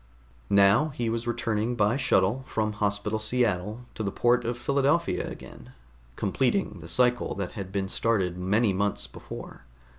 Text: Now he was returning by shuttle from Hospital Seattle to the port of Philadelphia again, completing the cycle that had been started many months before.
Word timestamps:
Now 0.49 0.87
he 0.89 1.11
was 1.11 1.27
returning 1.27 1.75
by 1.75 1.95
shuttle 1.95 2.43
from 2.47 2.71
Hospital 2.73 3.19
Seattle 3.19 3.81
to 3.93 4.01
the 4.01 4.11
port 4.11 4.45
of 4.45 4.57
Philadelphia 4.57 5.29
again, 5.29 5.73
completing 6.15 6.79
the 6.79 6.87
cycle 6.87 7.35
that 7.35 7.51
had 7.51 7.71
been 7.71 7.87
started 7.87 8.35
many 8.35 8.73
months 8.73 9.05
before. 9.05 9.63